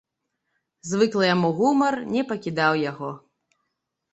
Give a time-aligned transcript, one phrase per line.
[0.91, 3.09] Звыклы яму гумар не пакідаў яго.